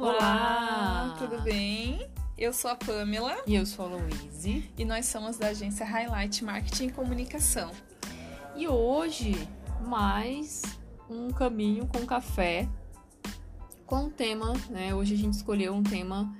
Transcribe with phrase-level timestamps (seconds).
[0.00, 2.08] Olá, tudo bem?
[2.38, 4.70] Eu sou a Pamela E eu sou a Louise.
[4.78, 7.72] e nós somos da agência Highlight Marketing e Comunicação.
[8.54, 9.34] E hoje,
[9.84, 10.62] mais
[11.10, 12.68] um caminho com café
[13.84, 14.94] com o tema, né?
[14.94, 16.32] Hoje a gente escolheu um tema,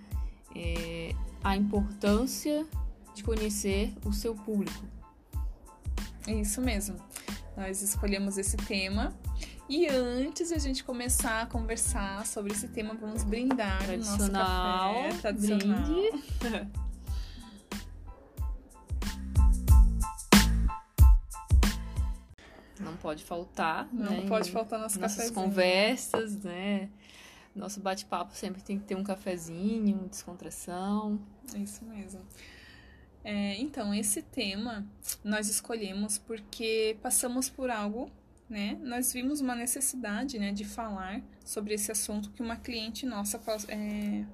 [0.55, 1.13] é,
[1.43, 2.65] a importância
[3.13, 4.85] de conhecer o seu público.
[6.29, 6.95] É isso mesmo.
[7.57, 9.13] Nós escolhemos esse tema
[9.69, 14.17] e antes de a gente começar a conversar sobre esse tema, vamos brindar o nosso
[14.17, 15.83] Tradicional, café tradicional.
[15.83, 16.79] brinde.
[22.81, 24.27] Não pode faltar, Não né?
[24.29, 25.35] pode faltar nosso nossas cafezinho.
[25.47, 26.89] conversas, né?
[27.55, 31.19] Nosso bate-papo sempre tem que ter um cafezinho, descontração.
[31.55, 32.21] É isso mesmo.
[33.25, 34.87] É, então, esse tema
[35.25, 38.09] nós escolhemos porque passamos por algo,
[38.49, 38.79] né?
[38.83, 44.25] Nós vimos uma necessidade, né, de falar sobre esse assunto que uma cliente nossa é,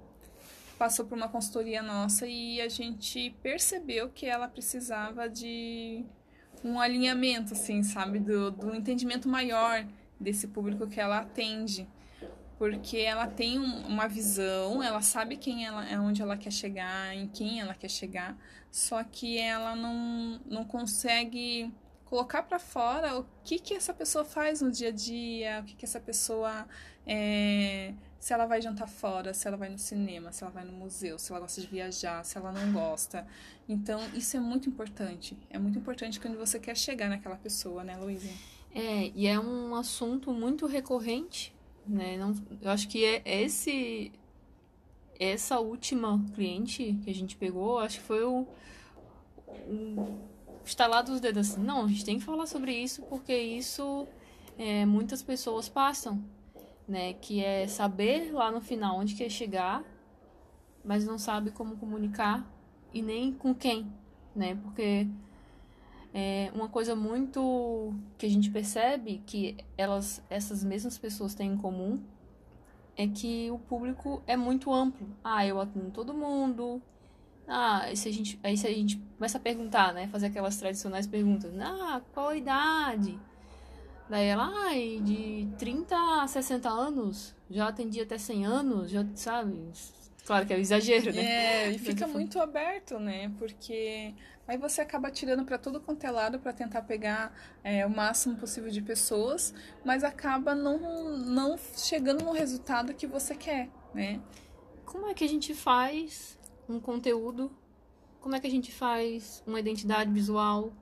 [0.79, 6.05] passou por uma consultoria nossa e a gente percebeu que ela precisava de
[6.63, 9.87] um alinhamento, assim, sabe, do, do entendimento maior
[10.19, 11.87] desse público que ela atende
[12.59, 17.15] porque ela tem um- uma visão, ela sabe quem ela é, onde ela quer chegar,
[17.15, 18.37] em quem ela quer chegar,
[18.71, 21.73] só que ela não, não consegue
[22.15, 25.75] colocar para fora o que que essa pessoa faz no dia a dia, o que
[25.75, 26.65] que essa pessoa
[27.05, 30.73] é, se ela vai jantar fora, se ela vai no cinema, se ela vai no
[30.73, 33.27] museu, se ela gosta de viajar, se ela não gosta.
[33.69, 35.37] Então, isso é muito importante.
[35.51, 38.31] É muito importante quando você quer chegar naquela pessoa, né, Luísa?
[38.73, 41.53] É, e é um assunto muito recorrente,
[41.85, 42.17] né?
[42.17, 44.13] Não, eu acho que é esse
[45.19, 48.47] essa última cliente que a gente pegou, acho que foi o,
[49.47, 50.34] o
[50.65, 54.07] estalar dos dedos assim, não, a gente tem que falar sobre isso porque isso
[54.59, 56.23] é, muitas pessoas passam,
[56.87, 57.15] né?
[57.15, 59.83] Que é saber lá no final onde quer chegar,
[60.85, 62.47] mas não sabe como comunicar
[62.93, 63.93] e nem com quem,
[64.35, 64.55] né?
[64.63, 65.07] Porque
[66.13, 71.57] é uma coisa muito que a gente percebe que elas, essas mesmas pessoas têm em
[71.57, 72.01] comum
[72.97, 75.09] é que o público é muito amplo.
[75.23, 76.81] Ah, eu atendo todo mundo.
[77.47, 80.09] Ah, e se a gente, aí se a gente começa a perguntar, né?
[80.09, 81.53] Fazer aquelas tradicionais perguntas.
[81.61, 83.19] Ah, qual a idade?
[84.09, 89.73] Daí ela, ai, de 30 a 60 anos, já atendi até 100 anos, já, sabe?
[90.27, 91.23] Claro que é um exagero, né?
[91.23, 93.31] É, e fica muito aberto, né?
[93.39, 94.15] Porque
[94.49, 98.37] aí você acaba tirando para todo quanto é lado para tentar pegar é, o máximo
[98.37, 104.21] possível de pessoas, mas acaba não, não chegando no resultado que você quer, né?
[104.87, 106.39] Como é que a gente faz
[106.69, 107.51] um conteúdo?
[108.21, 110.73] Como é que a gente faz uma identidade visual?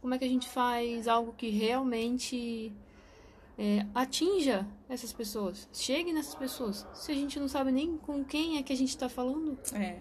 [0.00, 2.72] Como é que a gente faz algo que realmente
[3.58, 5.68] é, atinja essas pessoas?
[5.72, 6.86] Chegue nessas pessoas.
[6.94, 9.58] Se a gente não sabe nem com quem é que a gente está falando.
[9.74, 10.00] É,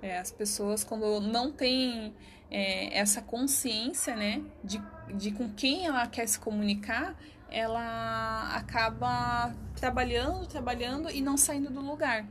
[0.00, 2.14] é, as pessoas quando não têm
[2.50, 4.80] é, essa consciência, né, de,
[5.14, 7.16] de com quem ela quer se comunicar,
[7.50, 12.26] ela acaba trabalhando, trabalhando e não saindo do lugar.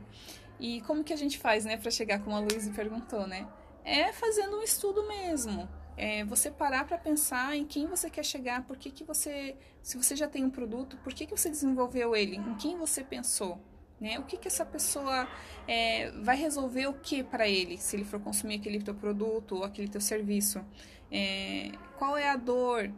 [0.62, 3.48] E como que a gente faz, né, para chegar como a Luísa perguntou, né?
[3.84, 5.68] É fazendo um estudo mesmo.
[5.96, 9.96] É você parar para pensar em quem você quer chegar, por que, que você, se
[9.96, 13.60] você já tem um produto, por que, que você desenvolveu ele, em quem você pensou,
[14.00, 14.20] né?
[14.20, 15.28] O que que essa pessoa
[15.66, 19.64] é, vai resolver o que para ele, se ele for consumir aquele teu produto ou
[19.64, 20.64] aquele teu serviço?
[21.10, 22.88] É, qual é a dor,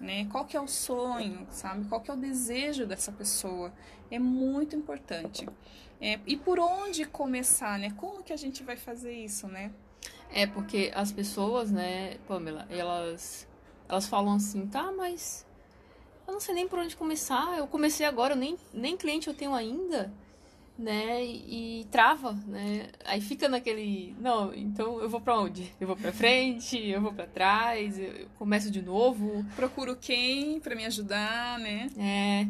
[0.00, 0.26] né?
[0.30, 1.86] Qual que é o sonho, sabe?
[1.88, 3.72] Qual que é o desejo dessa pessoa?
[4.10, 5.48] É muito importante.
[6.00, 7.90] É, e por onde começar, né?
[7.96, 9.72] Como que a gente vai fazer isso, né?
[10.30, 13.48] É porque as pessoas, né, Pamela, elas,
[13.88, 15.46] elas falam assim, tá, mas
[16.26, 17.56] eu não sei nem por onde começar.
[17.56, 20.12] Eu comecei agora, nem, nem cliente eu tenho ainda,
[20.78, 21.24] né?
[21.24, 22.88] E, e trava, né?
[23.04, 25.72] Aí fica naquele, não, então eu vou pra onde?
[25.80, 29.44] Eu vou pra frente, eu vou pra trás, eu começo de novo.
[29.56, 31.88] Procuro quem para me ajudar, né?
[31.98, 32.46] É,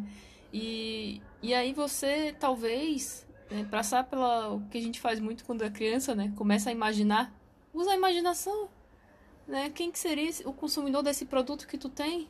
[0.52, 5.62] e, e aí você talvez né, passar pela o que a gente faz muito quando
[5.62, 6.32] é criança, né?
[6.36, 7.32] Começa a imaginar,
[7.72, 8.68] usa a imaginação,
[9.46, 9.70] né?
[9.70, 12.28] Quem que seria o consumidor desse produto que tu tem?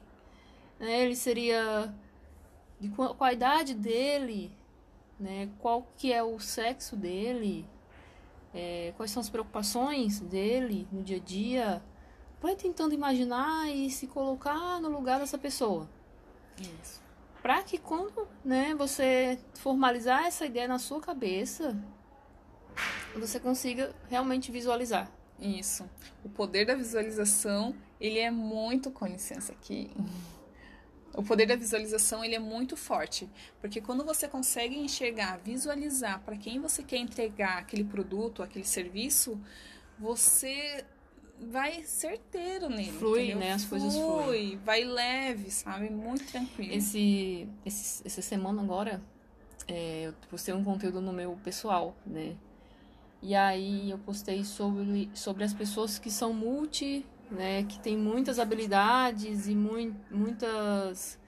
[0.78, 1.04] Né?
[1.04, 1.94] Ele seria
[2.78, 4.52] de qual, qual a idade dele,
[5.18, 5.48] né?
[5.58, 7.66] Qual que é o sexo dele?
[8.54, 11.82] É, quais são as preocupações dele no dia a dia?
[12.40, 15.88] Vai tentando imaginar e se colocar no lugar dessa pessoa
[16.58, 17.02] Isso.
[17.42, 21.76] para que quando né, você formalizar essa ideia na sua cabeça,
[23.14, 25.10] você consiga realmente visualizar.
[25.38, 25.88] Isso.
[26.24, 29.90] O poder da visualização, ele é muito, com licença aqui,
[31.16, 33.28] O poder da visualização ele é muito forte,
[33.60, 39.40] porque quando você consegue enxergar, visualizar para quem você quer entregar aquele produto, aquele serviço,
[39.98, 40.84] você
[41.40, 42.92] vai certeiro nele.
[42.92, 43.38] Flui, entendeu?
[43.38, 43.52] né?
[43.52, 44.56] As Flui, coisas fluem.
[44.58, 45.88] Vai leve, sabe?
[45.90, 46.74] Muito tranquilo.
[46.74, 49.02] Esse, esse, essa semana agora,
[49.66, 52.36] é, eu postei um conteúdo no meu pessoal, né?
[53.22, 58.38] E aí eu postei sobre, sobre as pessoas que são multi né, que tem muitas
[58.38, 61.18] habilidades e mui muitas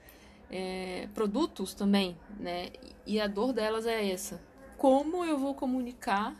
[0.50, 2.70] é, produtos também, né,
[3.06, 4.40] e a dor delas é essa.
[4.76, 6.36] Como eu vou comunicar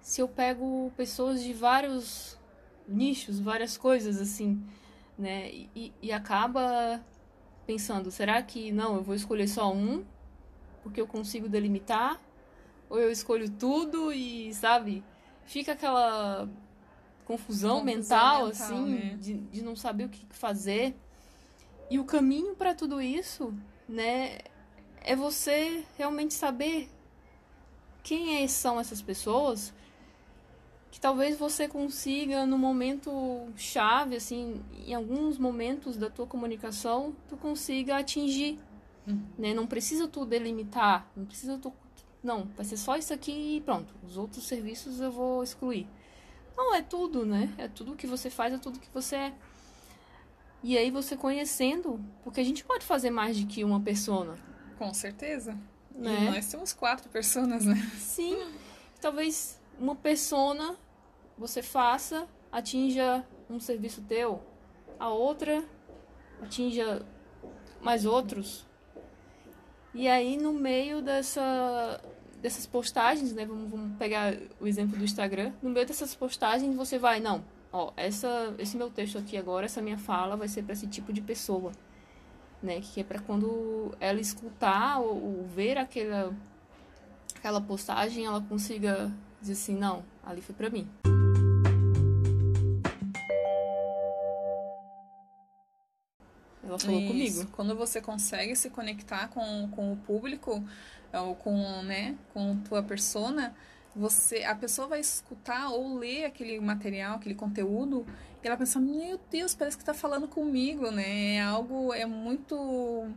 [0.00, 2.38] se eu pego pessoas de vários
[2.86, 4.62] nichos, várias coisas assim,
[5.18, 7.04] né, e, e acaba
[7.66, 10.04] pensando, será que não, eu vou escolher só um
[10.82, 12.20] porque eu consigo delimitar
[12.88, 15.02] ou eu escolho tudo e sabe,
[15.44, 16.48] fica aquela
[17.26, 19.16] confusão, confusão mental, mental, assim, né?
[19.20, 20.96] de, de não saber o que fazer.
[21.90, 23.52] E o caminho para tudo isso,
[23.88, 24.38] né,
[25.02, 26.88] é você realmente saber
[28.02, 29.74] quem é, são essas pessoas
[30.90, 37.36] que talvez você consiga no momento chave assim em alguns momentos da tua comunicação tu
[37.36, 38.58] consiga atingir
[39.06, 39.20] uhum.
[39.36, 41.72] né não precisa tu delimitar não precisa tu
[42.22, 45.86] não vai ser só isso aqui e pronto os outros serviços eu vou excluir
[46.56, 47.52] não, é tudo, né?
[47.58, 49.34] É tudo que você faz, é tudo que você é.
[50.62, 54.36] E aí você conhecendo, porque a gente pode fazer mais de que uma persona.
[54.78, 55.56] Com certeza.
[55.94, 56.24] Né?
[56.24, 57.76] E nós temos quatro personas, né?
[57.98, 58.36] Sim.
[59.00, 60.76] Talvez uma persona
[61.38, 64.42] você faça, atinja um serviço teu,
[64.98, 65.62] a outra
[66.42, 67.04] atinja
[67.80, 68.66] mais outros.
[69.94, 72.00] E aí no meio dessa
[72.46, 73.44] dessas postagens, né?
[73.44, 75.52] Vamos, vamos pegar o exemplo do Instagram.
[75.60, 79.82] No meio dessas postagens você vai, não, ó, essa, esse meu texto aqui agora, essa
[79.82, 81.72] minha fala vai ser para esse tipo de pessoa,
[82.62, 82.80] né?
[82.80, 86.32] Que é para quando ela escutar ou, ou, ver aquela
[87.34, 90.88] aquela postagem, ela consiga dizer assim, não, ali foi para mim.
[96.62, 97.08] Ela falou Isso.
[97.08, 97.46] comigo.
[97.52, 100.64] Quando você consegue se conectar com, com o público,
[101.22, 103.54] ou com, né, com tua persona,
[103.96, 108.06] você, a pessoa vai escutar ou ler aquele material, aquele conteúdo,
[108.42, 111.36] e ela pensa, meu Deus, parece que está falando comigo, né?
[111.36, 113.10] É algo, é muito...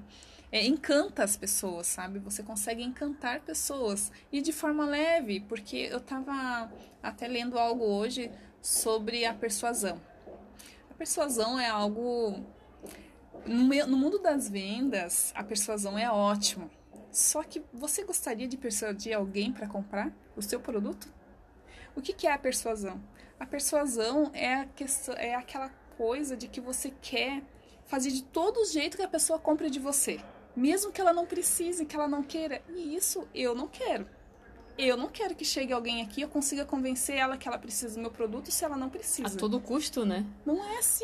[0.52, 2.18] É, encanta as pessoas, sabe?
[2.20, 4.12] Você consegue encantar pessoas.
[4.32, 6.72] E de forma leve, porque eu estava
[7.04, 10.02] até lendo algo hoje sobre a persuasão.
[10.90, 12.44] A persuasão é algo...
[13.46, 16.72] No, no mundo das vendas, a persuasão é ótimo
[17.12, 21.12] só que você gostaria de persuadir alguém para comprar o seu produto?
[21.96, 23.02] O que, que é a persuasão?
[23.40, 27.42] A persuasão é, a questão, é aquela coisa de que você quer
[27.86, 30.20] fazer de todo jeito que a pessoa compre de você.
[30.56, 32.62] Mesmo que ela não precise, que ela não queira.
[32.70, 34.08] E isso eu não quero.
[34.78, 37.96] Eu não quero que chegue alguém aqui e eu consiga convencer ela que ela precisa
[37.96, 39.36] do meu produto se ela não precisa.
[39.36, 40.26] A todo custo, né?
[40.46, 41.04] Não é assim,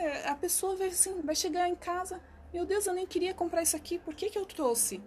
[0.00, 0.28] é.
[0.28, 2.20] A pessoa vai, assim, vai chegar em casa.
[2.52, 3.98] Meu Deus, eu nem queria comprar isso aqui.
[3.98, 5.00] Por que, que eu trouxe?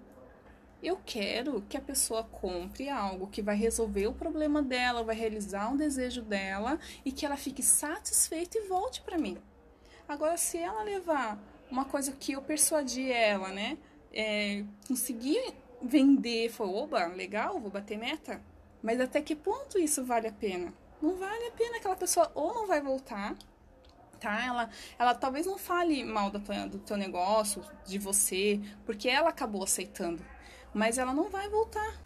[0.81, 5.71] Eu quero que a pessoa compre algo que vai resolver o problema dela, vai realizar
[5.71, 9.37] um desejo dela e que ela fique satisfeita e volte para mim.
[10.07, 11.39] Agora, se ela levar
[11.69, 13.77] uma coisa que eu persuadi ela, né?
[14.11, 18.41] É, conseguir vender, falou, oba, legal, vou bater meta.
[18.81, 20.73] Mas até que ponto isso vale a pena?
[21.01, 23.35] Não vale a pena aquela pessoa ou não vai voltar,
[24.25, 24.45] tá?
[24.45, 29.29] Ela, ela talvez não fale mal do teu, do teu negócio, de você, porque ela
[29.29, 30.23] acabou aceitando
[30.75, 32.01] mas ela não vai voltar.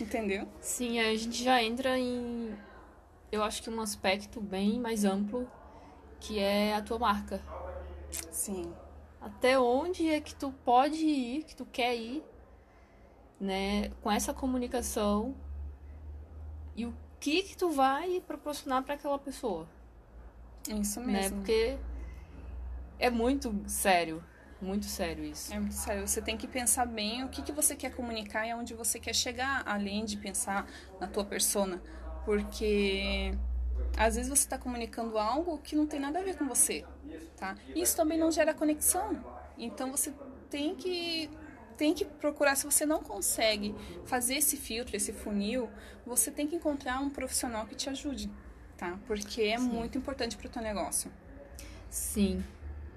[0.00, 0.46] Entendeu?
[0.60, 2.56] Sim, a gente já entra em,
[3.32, 5.50] eu acho que um aspecto bem mais amplo,
[6.20, 7.40] que é a tua marca.
[8.30, 8.72] Sim.
[9.20, 12.22] Até onde é que tu pode ir, que tu quer ir,
[13.40, 15.34] né, com essa comunicação
[16.76, 19.68] e o que que tu vai proporcionar para aquela pessoa.
[20.68, 21.06] Isso né?
[21.06, 21.36] mesmo.
[21.36, 21.42] Né?
[21.42, 21.78] Porque
[22.98, 24.22] é muito sério.
[24.60, 25.52] Muito sério isso.
[25.52, 26.06] É muito sério.
[26.06, 29.12] Você tem que pensar bem o que, que você quer comunicar e aonde você quer
[29.12, 30.68] chegar, além de pensar
[31.00, 31.82] na tua persona.
[32.24, 33.36] Porque
[33.96, 36.84] às vezes você está comunicando algo que não tem nada a ver com você,
[37.36, 37.56] tá?
[37.74, 39.24] Isso também não gera conexão.
[39.58, 40.14] Então você
[40.48, 41.28] tem que
[41.82, 43.74] tem que procurar se você não consegue
[44.04, 45.68] fazer esse filtro, esse funil,
[46.06, 48.30] você tem que encontrar um profissional que te ajude,
[48.76, 49.00] tá?
[49.04, 49.64] Porque é Sim.
[49.64, 51.10] muito importante para o teu negócio.
[51.90, 52.44] Sim.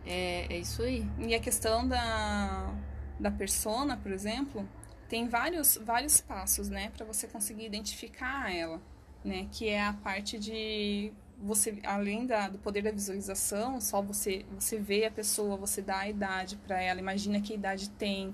[0.06, 1.04] É, é isso aí.
[1.18, 2.76] E a questão da,
[3.20, 4.70] da persona, por exemplo,
[5.10, 8.80] tem vários, vários passos, né, para você conseguir identificar ela,
[9.24, 14.46] né, que é a parte de você além da, do poder da visualização, só você
[14.58, 18.34] você vê a pessoa, você dá a idade para ela, imagina que idade tem,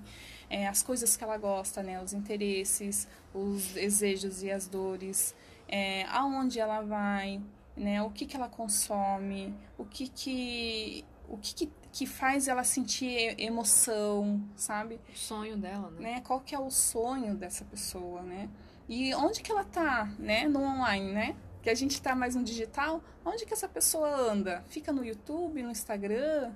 [0.51, 5.33] é, as coisas que ela gosta, né, os interesses, os desejos e as dores,
[5.67, 7.41] é, aonde ela vai,
[7.75, 12.65] né, o que que ela consome, o que que o que, que, que faz ela
[12.65, 14.99] sentir emoção, sabe?
[15.13, 16.15] O sonho dela, né?
[16.15, 16.21] né?
[16.21, 18.49] Qual que é o sonho dessa pessoa, né?
[18.89, 21.35] E onde que ela tá, né, no online, né?
[21.61, 24.63] que a gente está mais no digital, onde que essa pessoa anda?
[24.67, 26.51] Fica no YouTube, no Instagram,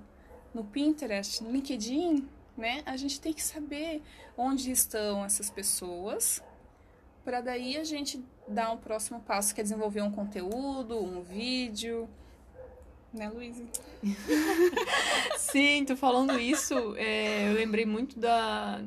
[0.53, 2.81] no Pinterest, no LinkedIn, né?
[2.85, 4.01] A gente tem que saber
[4.37, 6.43] onde estão essas pessoas,
[7.23, 12.07] para daí a gente dar um próximo passo, que é desenvolver um conteúdo, um vídeo,
[13.13, 13.63] né, Luísa?
[15.37, 18.83] Sim, tô falando isso, é, eu lembrei muito da,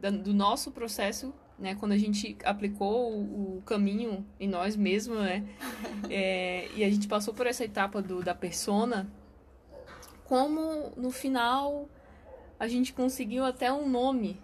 [0.00, 1.74] da, do nosso processo né?
[1.74, 5.44] Quando a gente aplicou o, o caminho em nós mesmos, né?
[6.08, 9.10] É, e a gente passou por essa etapa do, da persona,
[10.24, 11.88] como no final
[12.58, 14.40] a gente conseguiu até um nome.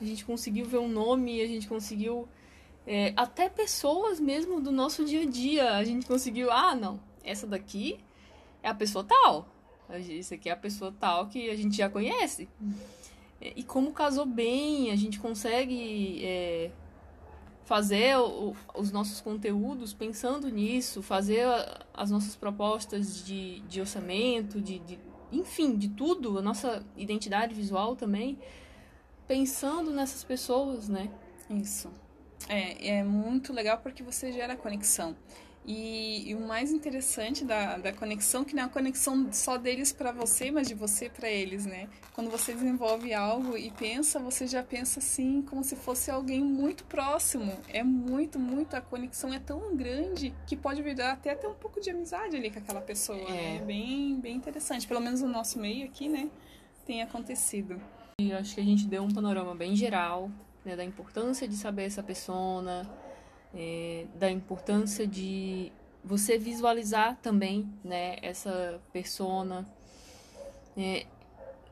[0.00, 2.28] A gente conseguiu ver um nome, a gente conseguiu
[2.86, 5.76] é, até pessoas mesmo do nosso dia a dia.
[5.76, 7.98] A gente conseguiu, ah, não, essa daqui
[8.62, 9.48] é a pessoa tal.
[9.98, 12.48] Isso aqui é a pessoa tal que a gente já conhece.
[13.40, 16.70] E como casou bem, a gente consegue é,
[17.64, 21.46] fazer o, os nossos conteúdos pensando nisso, fazer
[21.92, 24.98] as nossas propostas de, de orçamento, de, de,
[25.34, 28.38] enfim, de tudo, a nossa identidade visual também,
[29.26, 31.10] pensando nessas pessoas, né?
[31.50, 31.90] Isso.
[32.48, 35.16] É, é muito legal porque você gera conexão.
[35.66, 39.92] E, e, o mais interessante da, da conexão, que não é a conexão só deles
[39.92, 41.88] para você, mas de você para eles, né?
[42.12, 46.84] Quando você desenvolve algo e pensa, você já pensa assim, como se fosse alguém muito
[46.84, 47.50] próximo.
[47.68, 51.80] É muito, muito, a conexão é tão grande que pode virar até, até um pouco
[51.80, 53.18] de amizade ali com aquela pessoa.
[53.30, 53.56] É.
[53.56, 54.86] É bem, bem interessante.
[54.86, 56.28] Pelo menos no nosso meio aqui, né?
[56.84, 57.80] Tem acontecido.
[58.20, 60.30] E acho que a gente deu um panorama bem geral,
[60.62, 60.76] né?
[60.76, 62.86] Da importância de saber essa pessoa
[63.54, 65.72] é, da importância de
[66.04, 69.66] você visualizar também né, essa persona.
[70.76, 71.06] É,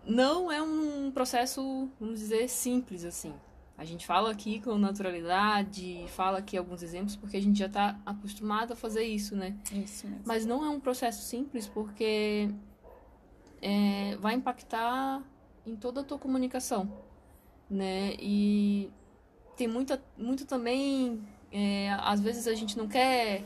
[0.07, 3.35] não é um processo, vamos dizer, simples assim.
[3.77, 7.99] A gente fala aqui com naturalidade, fala aqui alguns exemplos, porque a gente já está
[8.07, 9.57] acostumado a fazer isso, né?
[9.73, 10.23] Isso mesmo.
[10.25, 12.49] Mas não é um processo simples, porque
[13.61, 15.23] é, vai impactar
[15.67, 16.93] em toda a tua comunicação,
[17.69, 18.15] né?
[18.21, 18.91] E
[19.57, 21.21] tem muita, muito também
[21.52, 23.44] é, às vezes a gente não quer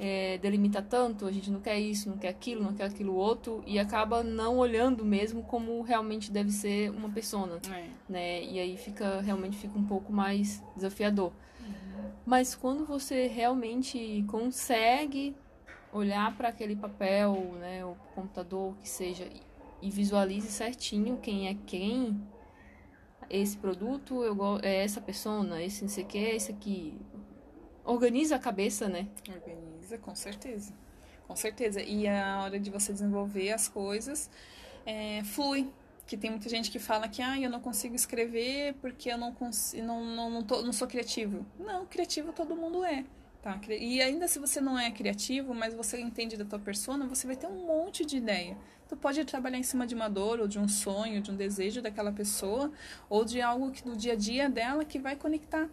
[0.00, 3.62] é, delimitar tanto, a gente não quer isso, não quer aquilo, não quer aquilo outro,
[3.66, 7.88] e acaba não olhando mesmo como realmente deve ser uma pessoa, é.
[8.08, 8.42] né?
[8.44, 11.32] E aí fica realmente fica um pouco mais desafiador.
[11.60, 12.10] Uhum.
[12.24, 15.36] Mas quando você realmente consegue
[15.92, 19.28] olhar para aquele papel, né, o computador, que seja,
[19.82, 22.22] e visualize certinho quem é quem,
[23.28, 26.98] esse produto, eu é essa pessoa, esse não sei o que, esse aqui,
[27.84, 29.08] organiza a cabeça, né?
[29.28, 30.72] Organiza, com certeza.
[31.26, 31.82] Com certeza.
[31.82, 34.30] E a hora de você desenvolver as coisas
[34.84, 35.70] é, flui.
[36.04, 39.32] Que tem muita gente que fala que ah, eu não consigo escrever porque eu não,
[39.32, 41.46] consigo, não, não, não, tô, não sou criativo.
[41.58, 43.04] Não, criativo todo mundo é.
[43.40, 43.58] Tá?
[43.68, 47.34] E ainda se você não é criativo, mas você entende da tua persona, você vai
[47.34, 48.56] ter um monte de ideia.
[48.88, 51.80] Tu pode trabalhar em cima de uma dor, ou de um sonho, de um desejo
[51.80, 52.70] daquela pessoa,
[53.08, 55.68] ou de algo que do dia a dia dela que vai conectar.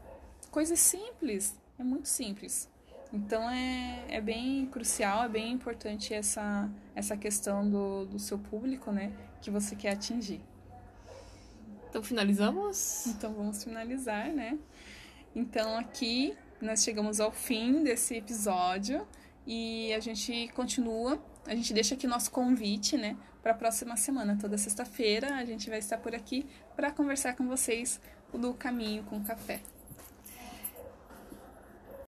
[0.49, 2.69] Coisas simples, é muito simples.
[3.11, 8.91] Então é, é bem crucial, é bem importante essa, essa questão do, do seu público,
[8.91, 9.11] né?
[9.41, 10.41] Que você quer atingir.
[11.89, 13.07] Então finalizamos?
[13.07, 14.59] Então vamos finalizar, né?
[15.35, 19.07] Então aqui nós chegamos ao fim desse episódio
[19.47, 21.19] e a gente continua.
[21.47, 23.17] A gente deixa aqui nosso convite, né?
[23.41, 26.45] Para a próxima semana, toda sexta-feira, a gente vai estar por aqui
[26.75, 27.99] para conversar com vocês
[28.31, 29.61] do Caminho com Café.